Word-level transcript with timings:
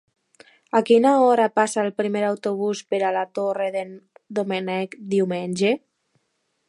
A 0.79 0.79
quina 0.87 1.09
hora 1.25 1.45
passa 1.59 1.83
el 1.89 1.91
primer 2.01 2.23
autobús 2.29 2.81
per 2.95 3.01
la 3.17 3.25
Torre 3.41 3.69
d'en 3.77 3.93
Doménec 4.41 4.97
diumenge? 5.13 5.75